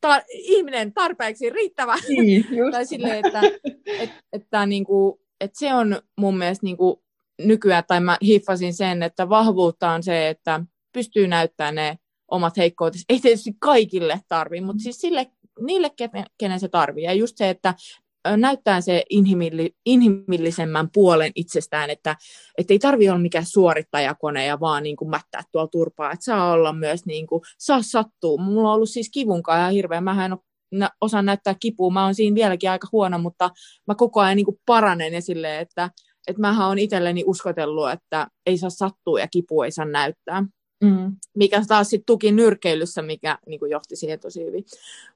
[0.00, 1.94] ta- ihminen tarpeeksi riittävä.
[2.08, 3.40] Niin, tai silleen, että,
[3.86, 6.96] et, että, niin kuin, että se on mun mielestä niin kuin
[7.42, 10.60] nykyään, tai mä hiffasin sen, että vahvuutta on se, että
[10.92, 11.98] pystyy näyttämään ne
[12.30, 13.00] omat heikkoudet.
[13.08, 15.30] Ei tietysti kaikille tarvi, mutta siis sille,
[15.60, 15.90] niille,
[16.38, 17.04] kenen se tarvii.
[17.04, 17.74] Ja just se, että
[18.36, 22.16] näyttää se inhimilli, inhimillisemmän puolen itsestään, että,
[22.58, 26.52] että ei tarvi olla mikään suorittajakone ja vaan niin kuin mättää tuolla turpaa, että saa
[26.52, 28.42] olla myös, niin kuin, saa sattua.
[28.42, 30.40] Mulla on ollut siis kivunkaan ihan hirveä, mä en ole
[31.00, 33.50] osaa näyttää kipua, mä oon siinä vieläkin aika huono, mutta
[33.86, 35.90] mä koko ajan niin kuin paranen ja silleen, että,
[36.26, 40.44] että mähän on itselleni uskotellut, että ei saa sattua ja kipu ei saa näyttää.
[40.84, 41.16] Mm.
[41.36, 44.64] Mikä taas sitten tuki nyrkeilyssä, mikä niin kuin johti siihen tosi hyvin.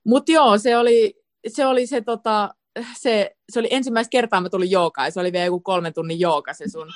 [0.05, 1.15] Mutta joo, se oli
[1.49, 2.55] se, oli se tota,
[2.97, 6.21] se, se oli ensimmäistä kertaa, mä tulin jookaan, ja se oli vielä joku kolmen tunnin
[6.21, 6.89] jooga se sun,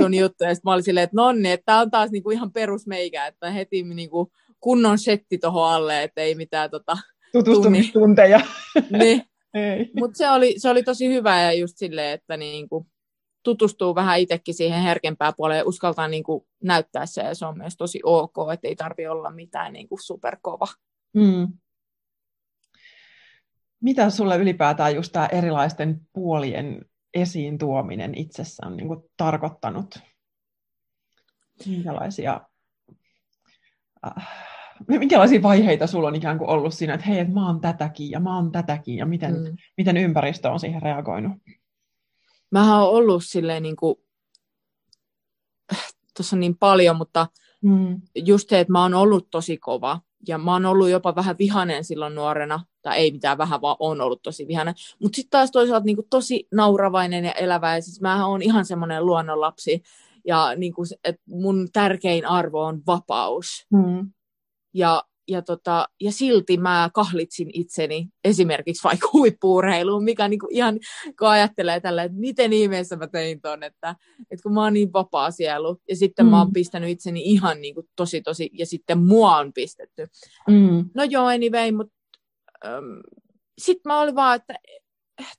[0.00, 2.52] sun juttu, ja sitten mä olin silleen, että nonni, että tää on taas niinku ihan
[2.52, 6.96] perusmeikä, että heti niinku kunnon setti tuohon alle, että ei mitään tota,
[7.32, 8.40] tutustumistunteja.
[8.98, 9.22] niin.
[10.00, 12.86] Mutta se oli, se oli tosi hyvä ja just silleen, että niinku,
[13.42, 17.76] tutustuu vähän itsekin siihen herkempään puoleen ja uskaltaa niinku näyttää se ja se on myös
[17.76, 20.66] tosi ok, että ei tarvi olla mitään niinku superkova.
[21.14, 21.48] Mm
[23.80, 29.98] mitä sulle ylipäätään just tämä erilaisten puolien esiin tuominen itsessään niin kuin tarkoittanut?
[31.66, 32.40] Minkälaisia,
[34.06, 34.28] äh,
[34.86, 38.20] minkälaisia vaiheita sulla on ikään kuin ollut siinä, että hei, että mä oon tätäkin ja
[38.20, 39.56] mä oon tätäkin ja miten, mm.
[39.76, 41.32] miten ympäristö on siihen reagoinut?
[42.50, 43.96] Mä oon ollut silleen niin kuin,
[46.16, 47.26] tuossa on niin paljon, mutta
[47.62, 48.00] mm.
[48.14, 51.84] just se, että mä oon ollut tosi kova ja mä oon ollut jopa vähän vihanen
[51.84, 54.74] silloin nuorena, tai ei mitään vähän, vaan on ollut tosi vihanen.
[55.02, 58.64] Mutta sitten taas toisaalta niin kuin, tosi nauravainen ja elävä, ja siis mä oon ihan
[58.64, 59.82] semmoinen luonnonlapsi,
[60.24, 63.66] ja niin kuin, että mun tärkein arvo on vapaus.
[63.72, 64.10] Mm.
[64.74, 70.78] Ja, ja, tota, ja silti mä kahlitsin itseni esimerkiksi vaikka huippuurheiluun, mikä niin kuin ihan,
[71.18, 73.96] kun ajattelee tällä, että miten ihmeessä mä tein ton, että,
[74.30, 76.30] että kun mä oon niin vapaa sielu, ja sitten mm.
[76.30, 80.06] mä oon pistänyt itseni ihan niin kuin tosi tosi, ja sitten mua on pistetty.
[80.48, 80.90] Mm.
[80.94, 81.94] No joo, anyway, mutta
[83.58, 84.54] sitten mä olin vaan, että,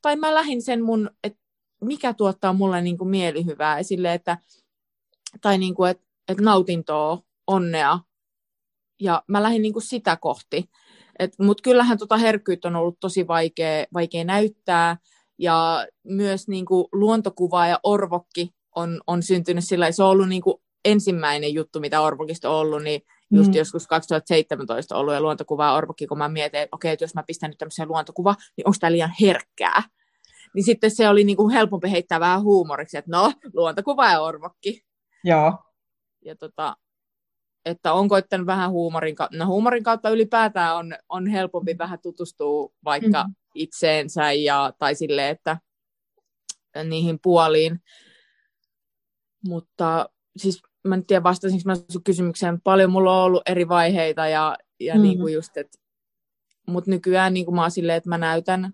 [0.01, 1.39] tai mä lähdin sen mun, että
[1.81, 4.37] mikä tuottaa mulle niin kuin mielihyvää, esille, että,
[5.41, 7.99] tai niin kuin, että, että nautintoa, onnea,
[9.01, 10.69] ja mä lähdin niin kuin sitä kohti.
[11.39, 14.97] Mutta kyllähän tota herkkyyttä on ollut tosi vaikea, vaikea näyttää,
[15.37, 20.41] ja myös niin kuin luontokuva ja orvokki on, on syntynyt sillä se on ollut niin
[20.41, 23.01] kuin ensimmäinen juttu, mitä orvokista on ollut, niin
[23.33, 23.57] just mm.
[23.57, 27.49] joskus 2017 ollut ja luontokuvaa orvokki, kun mä mietin, että okei, että jos mä pistän
[27.49, 29.83] nyt tämmöisen luontokuva, niin onko tämä liian herkkää?
[30.55, 34.85] niin sitten se oli niin kuin helpompi heittää vähän huumoriksi, että no, luontokuva ja orvokki.
[35.23, 35.57] Joo.
[36.25, 36.75] Ja tota,
[37.69, 42.71] että on koittanut vähän huumorin kautta, no huumorin kautta ylipäätään on, on helpompi vähän tutustua
[42.85, 43.33] vaikka mm.
[43.55, 45.57] itseensä ja, tai sille, että
[46.83, 47.79] niihin puoliin.
[49.47, 54.27] Mutta siis mä en tiedä vastasinko mä sun kysymykseen, paljon mulla on ollut eri vaiheita
[54.27, 55.01] ja, ja mm.
[55.01, 55.77] niin kuin just, että
[56.67, 58.73] mut nykyään niin kuin mä oon silleen, että mä näytän,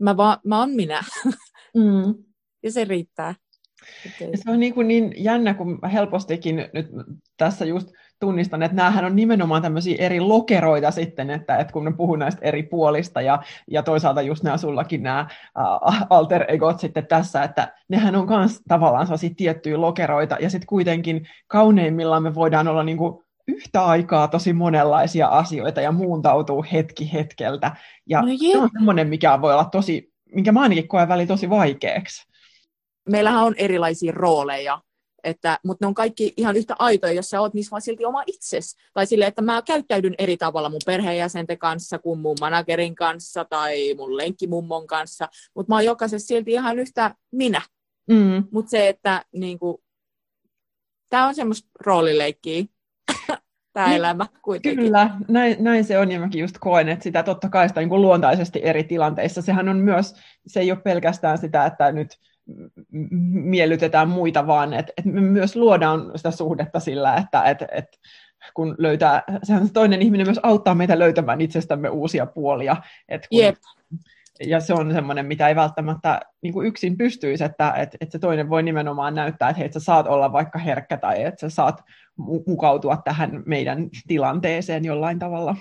[0.00, 1.04] mä, va, mä oon minä.
[1.74, 2.24] Mm.
[2.62, 3.34] ja se riittää.
[4.20, 6.86] Ja se on niin, kuin niin jännä, kun helpostikin nyt
[7.36, 7.88] tässä just
[8.20, 12.40] tunnistan, että näähän on nimenomaan tämmöisiä eri lokeroita sitten, että, että kun ne puhuu näistä
[12.42, 15.26] eri puolista ja, ja toisaalta just nämä sullakin nämä
[15.58, 20.66] uh, alter egot sitten tässä, että nehän on myös tavallaan sellaisia tiettyjä lokeroita ja sitten
[20.66, 27.12] kuitenkin kauneimmillaan me voidaan olla niin kuin yhtä aikaa tosi monenlaisia asioita ja muuntautuu hetki
[27.12, 27.76] hetkeltä.
[28.06, 31.50] Ja no se on semmoinen, mikä voi olla tosi, minkä mä ainakin koen väli tosi
[31.50, 32.30] vaikeaksi.
[33.08, 34.80] Meillähän on erilaisia rooleja
[35.24, 38.22] että, mutta ne on kaikki ihan yhtä aitoja, jos sä oot niissä vaan silti oma
[38.26, 38.76] itses.
[38.92, 43.94] Tai sille, että mä käyttäydyn eri tavalla mun perheenjäsenten kanssa kuin mun managerin kanssa tai
[43.94, 47.62] mun lenkkimummon kanssa, mutta mä oon jokaisessa silti ihan yhtä minä.
[48.10, 48.44] Mm.
[48.50, 49.82] Mutta se, että niinku,
[51.10, 52.64] tämä on semmoista roolileikkiä,
[53.72, 54.84] tämä niin, elämä kuitenkin.
[54.84, 58.02] Kyllä, näin, näin se on, ja mäkin just koen, että sitä totta kai sitä niin
[58.02, 59.42] luontaisesti eri tilanteissa.
[59.42, 60.14] Sehän on myös,
[60.46, 62.16] se ei ole pelkästään sitä, että nyt
[63.32, 67.86] miellytetään muita, vaan että et me myös luodaan sitä suhdetta sillä, että et, et
[68.54, 72.76] kun löytää, sehän toinen ihminen myös auttaa meitä löytämään itsestämme uusia puolia.
[73.08, 73.56] Et kun, Jep.
[74.46, 78.18] Ja se on semmoinen, mitä ei välttämättä niin kuin yksin pystyisi, että et, et se
[78.18, 81.54] toinen voi nimenomaan näyttää, että hei, et sä saat olla vaikka herkkä tai että sä
[81.54, 81.82] saat
[82.46, 85.56] mukautua tähän meidän tilanteeseen jollain tavalla.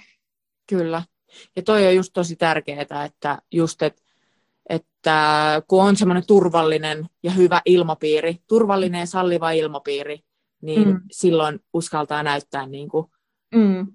[0.69, 1.03] Kyllä.
[1.55, 4.01] Ja toi on just tosi tärkeää, että just, että
[4.99, 10.19] että kun on semmoinen turvallinen ja hyvä ilmapiiri, turvallinen ja salliva ilmapiiri,
[10.61, 11.01] niin mm.
[11.11, 13.05] silloin uskaltaa näyttää niin kuin,
[13.55, 13.87] mm.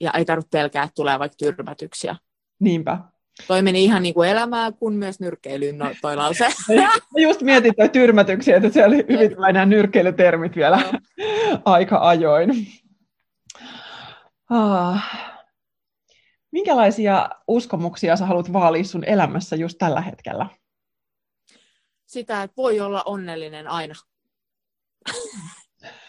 [0.00, 2.16] ja ei tarvitse pelkää, että tulee vaikka tyrmätyksiä.
[2.60, 2.98] Niinpä.
[3.46, 6.46] Toi meni ihan niin kuin elämää kuin myös nyrkkeilyyn no, toi lause.
[7.26, 10.98] Just mietin toi tyrmätyksiä, että siellä oli hyvin nämä nyrkkeilytermit vielä no.
[11.64, 12.66] aika ajoin.
[14.50, 15.31] Ah.
[16.52, 20.46] Minkälaisia uskomuksia sä haluat vaalia sun elämässä just tällä hetkellä?
[22.06, 23.94] Sitä, että voi olla onnellinen aina.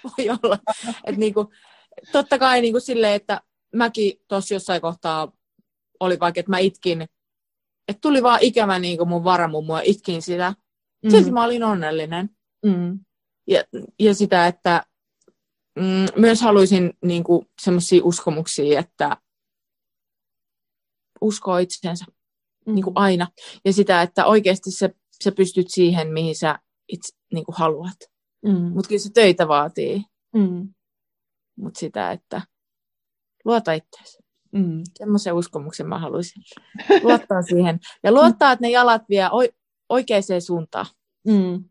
[0.03, 0.57] voi olla.
[1.03, 1.51] Et niinku,
[2.11, 3.41] totta kai niinku silleen, että
[3.75, 5.31] mäkin tuossa jossain kohtaa
[5.99, 7.01] oli vaikka, että mä itkin,
[7.87, 10.53] että tuli vaan ikävä niinku mun varamummu ja itkin sitä.
[11.03, 11.09] Mm.
[11.11, 12.29] Silti mä olin onnellinen.
[12.65, 12.99] Mm.
[13.47, 13.63] Ja,
[13.99, 14.83] ja sitä, että
[15.75, 19.17] mm, myös haluaisin niinku, semmoisia uskomuksia, että
[21.23, 22.05] uskoo itseensä
[22.65, 22.75] mm.
[22.75, 23.27] niin kuin aina.
[23.65, 24.89] Ja sitä, että oikeasti sä,
[25.23, 27.97] sä pystyt siihen, mihin sä itse niin kuin haluat.
[28.45, 28.71] Mm.
[28.73, 30.03] Mutta kyllä se töitä vaatii.
[30.35, 30.73] Mm.
[31.55, 32.41] Mutta sitä, että
[33.45, 34.17] luota itseäsi.
[34.51, 34.81] Mm.
[34.97, 36.43] Semmoisen uskomuksen mä haluaisin.
[37.03, 37.79] Luottaa siihen.
[38.03, 39.29] Ja luottaa, että ne jalat vie
[39.89, 40.85] oikeaan suuntaan.
[41.27, 41.63] Mm.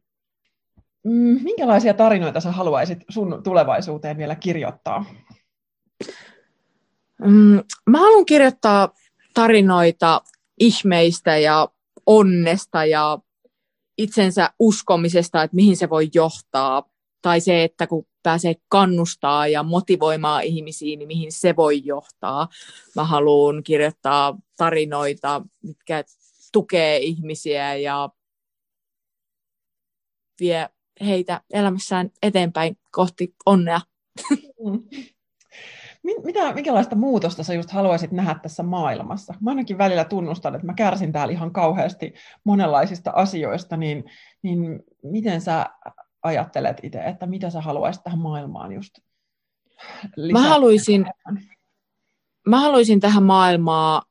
[1.05, 5.05] Mm, minkälaisia tarinoita sä haluaisit sun tulevaisuuteen vielä kirjoittaa?
[7.25, 7.61] Mm,
[7.91, 8.89] mä haluan kirjoittaa
[9.35, 10.23] tarinoita
[10.61, 11.69] ihmeistä ja
[12.07, 13.19] onnesta ja
[13.99, 16.93] itsensä uskomisesta, että mihin se voi johtaa.
[17.23, 22.49] Tai se, että kun pääsee kannustaa ja motivoimaan ihmisiä, niin mihin se voi johtaa.
[22.97, 26.05] Mä haluan kirjoittaa tarinoita, mitkä
[26.53, 28.11] tukee ihmisiä ja
[30.41, 30.69] vie
[31.01, 33.81] heitä elämässään eteenpäin kohti onnea.
[34.65, 34.83] Mm.
[36.03, 39.35] Mitä, minkälaista muutosta sä just haluaisit nähdä tässä maailmassa?
[39.41, 44.05] Mä ainakin välillä tunnustan, että mä kärsin täällä ihan kauheasti monenlaisista asioista, niin,
[44.43, 45.67] niin miten sä
[46.23, 48.99] ajattelet itse, että mitä sä haluaisit tähän maailmaan just
[50.17, 50.43] lisää?
[50.43, 51.07] Mä haluaisin,
[52.47, 54.03] mä haluaisin tähän maailmaan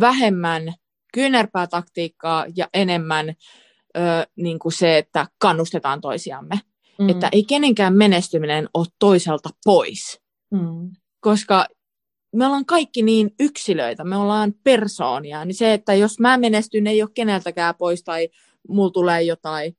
[0.00, 0.74] vähemmän
[1.12, 4.00] kyynärpäätaktiikkaa ja enemmän ö,
[4.36, 6.60] niin kuin se, että kannustetaan toisiamme.
[6.98, 7.08] Mm.
[7.08, 10.20] Että ei kenenkään menestyminen ole toiselta pois.
[10.50, 10.90] Mm
[11.26, 11.66] koska
[12.34, 17.02] me ollaan kaikki niin yksilöitä, me ollaan persoonia, niin se, että jos mä menestyn, ei
[17.02, 18.28] ole keneltäkään pois tai
[18.68, 19.76] mulla tulee jotain,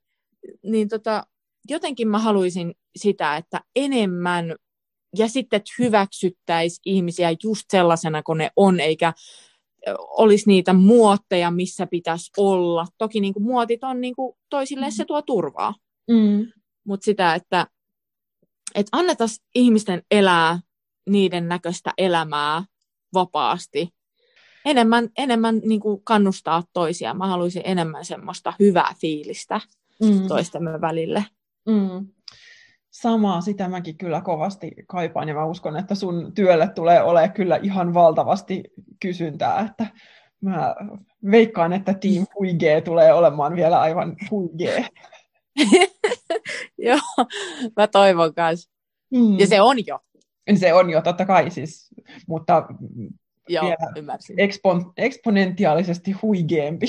[0.62, 1.26] niin tota,
[1.68, 4.56] jotenkin mä haluaisin sitä, että enemmän
[5.16, 9.12] ja sitten että hyväksyttäisiin ihmisiä just sellaisena kuin ne on, eikä
[9.96, 12.86] olisi niitä muotteja, missä pitäisi olla.
[12.98, 14.92] Toki niin kuin muotit on niin kuin toisille mm.
[14.92, 15.74] se tuo turvaa.
[16.10, 16.46] Mm.
[16.84, 17.66] Mutta sitä, että,
[18.74, 20.60] että annetaan ihmisten elää
[21.08, 22.64] niiden näköistä elämää
[23.14, 23.88] vapaasti.
[24.64, 27.14] enemmän, enemmän niin kuin kannustaa toisia.
[27.14, 29.60] Mä haluaisin enemmän semmoista hyvää fiilistä
[30.02, 30.28] mm.
[30.28, 31.24] toistemme välille.
[31.66, 32.06] Mm.
[32.90, 37.56] Samaa, sitä mäkin kyllä kovasti kaipaan ja mä uskon, että sun työlle tulee olemaan kyllä
[37.62, 38.62] ihan valtavasti
[39.00, 39.86] kysyntää, että
[40.40, 40.74] mä
[41.30, 44.86] veikkaan, että Team Huige tulee olemaan vielä aivan huige.
[46.88, 47.26] Joo,
[47.76, 48.70] mä toivon kanssa.
[49.10, 49.38] Mm.
[49.38, 49.98] Ja se on jo.
[50.56, 51.88] Se on jo, totta kai siis,
[52.26, 52.66] mutta
[53.48, 54.36] Joo, vielä ymmärsin.
[54.36, 56.86] Expo- eksponentiaalisesti huikeempi.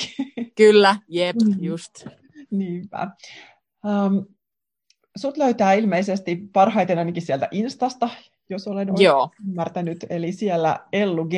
[0.55, 1.55] Kyllä, jep, mm.
[1.59, 2.07] just.
[2.51, 3.07] Niinpä.
[3.85, 4.25] Um,
[5.17, 8.09] sut löytää ilmeisesti parhaiten ainakin sieltä Instasta,
[8.49, 9.29] jos olen Joo.
[9.49, 10.05] ymmärtänyt.
[10.09, 11.33] Eli siellä Ellu G.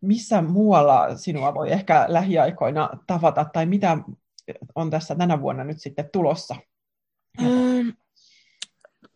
[0.00, 3.98] Missä muualla sinua voi ehkä lähiaikoina tavata, tai mitä
[4.74, 6.56] on tässä tänä vuonna nyt sitten tulossa?
[7.40, 7.92] Mm,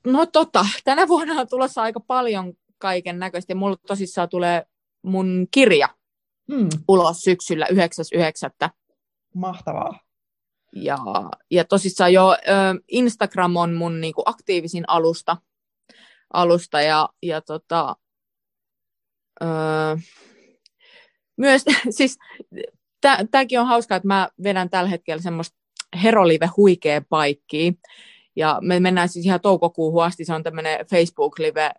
[0.06, 3.54] no tota, tänä vuonna on tulossa aika paljon kaiken näköistä.
[3.54, 4.66] Mulla tosissaan tulee
[5.02, 5.88] mun kirja
[6.48, 6.68] mm.
[6.88, 7.66] ulos syksyllä
[8.62, 8.68] 9.9.
[9.34, 10.00] Mahtavaa.
[10.76, 10.98] Ja,
[11.50, 12.36] ja tosissaan jo
[12.88, 15.36] Instagram on mun niinku aktiivisin alusta,
[16.32, 17.96] alusta ja, ja tota,
[19.42, 19.46] ö,
[21.36, 21.64] myös,
[21.96, 22.18] siis
[23.30, 25.58] tämäkin on hauskaa, että mä vedän tällä hetkellä semmoista
[26.02, 27.72] Herolive huikea paikkiä.
[28.36, 31.70] Ja me mennään siis ihan toukokuuhun asti, se on tämmöinen Facebook-live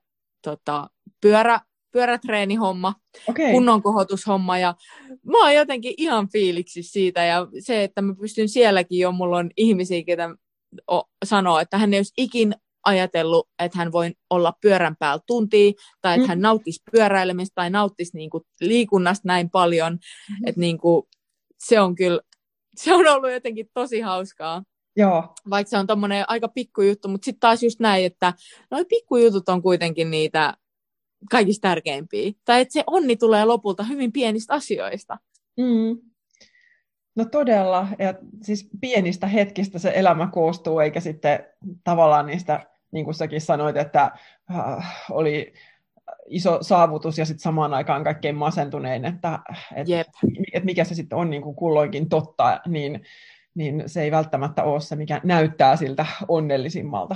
[0.41, 0.89] tota,
[1.21, 1.59] pyörä,
[1.91, 2.93] pyörätreenihomma,
[3.27, 3.51] okay.
[3.51, 4.75] kunnon kohotushomma ja
[5.25, 9.49] mä oon jotenkin ihan fiiliksi siitä ja se, että mä pystyn sielläkin jo, mulla on
[9.57, 10.29] ihmisiä, ketä
[11.25, 16.13] sanoo, että hän ei olisi ikin ajatellut, että hän voi olla pyörän päällä tuntia, tai
[16.13, 16.27] että mm.
[16.27, 20.47] hän nauttisi pyöräilemistä, tai nauttisi niin kuin liikunnasta näin paljon, mm.
[20.47, 21.03] että niin kuin,
[21.59, 22.19] se on kyllä,
[22.75, 24.63] se on ollut jotenkin tosi hauskaa.
[24.95, 25.33] Joo.
[25.49, 28.33] Vaikka se on tommonen aika pikkujuttu, mutta sitten taas just näin, että
[28.71, 30.53] noi pikkujutut on kuitenkin niitä
[31.31, 32.31] kaikista tärkeimpiä.
[32.45, 35.17] Tai että se onni tulee lopulta hyvin pienistä asioista.
[35.57, 35.97] Mm.
[37.15, 41.45] No todella, ja siis pienistä hetkistä se elämä koostuu, eikä sitten
[41.83, 44.11] tavallaan niistä, niin kuin säkin sanoit, että
[44.55, 45.53] äh, oli
[46.25, 49.39] iso saavutus ja sitten samaan aikaan kaikkein masentunein, että
[49.75, 49.87] et,
[50.53, 53.01] et mikä se sitten on niin kuin kulloinkin totta, niin,
[53.55, 57.15] niin se ei välttämättä ole se, mikä näyttää siltä onnellisimmalta.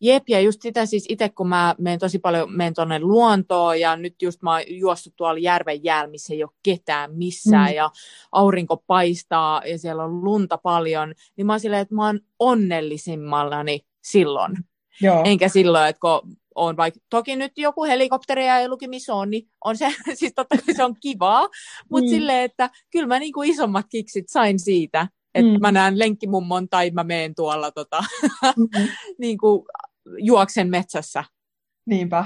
[0.00, 3.96] Jep, ja just sitä siis itse, kun mä menen tosi paljon menen tuonne luontoon, ja
[3.96, 7.76] nyt just mä oon juossut tuolla järven jäällä, missä ei ole ketään missään, mm.
[7.76, 7.90] ja
[8.32, 13.80] aurinko paistaa, ja siellä on lunta paljon, niin mä oon silleen, että mä oon onnellisimmallani
[14.02, 14.52] silloin.
[15.00, 15.22] Joo.
[15.24, 19.48] Enkä silloin, että kun on vaikka, toki nyt joku helikopteri ja luki missä on, niin
[19.64, 21.48] on se, siis totta kai se on kivaa,
[21.90, 22.10] mutta mm.
[22.10, 25.60] silleen, että kyllä mä niinku isommat kiksit sain siitä, että mm.
[25.60, 28.04] mä näen lenkkimummon tai mä meen tuolla tota,
[28.56, 28.88] mm-hmm.
[29.18, 29.66] niin kuin
[30.18, 31.24] juoksen metsässä.
[31.86, 32.24] Niinpä.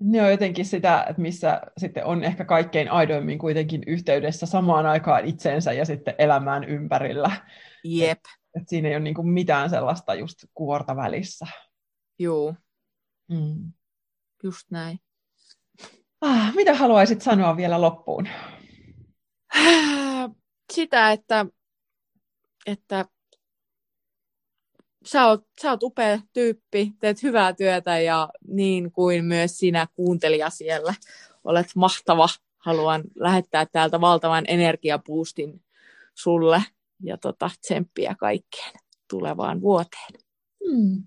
[0.00, 5.24] Ne on jotenkin sitä, että missä sitten on ehkä kaikkein aidoimmin kuitenkin yhteydessä samaan aikaan
[5.24, 7.30] itseensä ja sitten elämään ympärillä.
[7.84, 8.10] Jep.
[8.10, 11.46] Et, et siinä ei ole niinku mitään sellaista just kuorta välissä.
[12.18, 12.54] Joo.
[13.28, 13.72] Mm.
[14.42, 14.98] Just näin.
[16.20, 18.28] Ah, mitä haluaisit sanoa vielä loppuun?
[20.72, 21.46] Sitä, että,
[22.66, 23.04] että
[25.06, 30.50] sä oot, sä oot upea tyyppi, teet hyvää työtä ja niin kuin myös sinä kuuntelija
[30.50, 30.94] siellä
[31.44, 32.26] olet mahtava.
[32.58, 35.60] Haluan lähettää täältä valtavan energiapuustin
[36.14, 36.62] sulle
[37.02, 38.72] ja tota, tsemppiä kaikkeen
[39.10, 40.12] tulevaan vuoteen.
[40.70, 41.02] Hmm.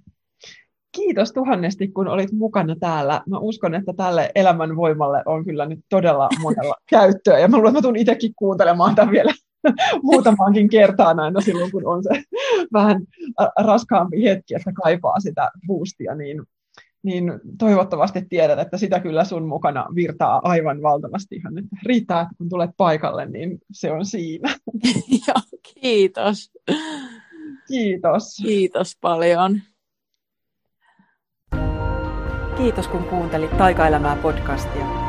[0.92, 3.22] Kiitos tuhannesti, kun olit mukana täällä.
[3.28, 7.40] Mä uskon, että tälle elämän voimalle on kyllä nyt todella monella käyttöä.
[7.40, 9.34] Ja mä luulen, että mä tulen itsekin kuuntelemaan tämän vielä
[10.04, 12.10] muutamaankin kertaan aina silloin, kun on se
[12.74, 13.02] vähän
[13.60, 16.44] raskaampi hetki, että kaipaa sitä boostia, niin,
[17.04, 21.36] niin toivottavasti tiedät, että sitä kyllä sun mukana virtaa aivan valtavasti.
[21.36, 24.56] Ihan, että riittää, että kun tulet paikalle, niin se on siinä.
[25.28, 26.52] Joo, kiitos.
[27.68, 28.38] Kiitos.
[28.44, 29.62] Kiitos paljon.
[32.58, 35.09] Kiitos kun kuuntelit Taikaelämää podcastia.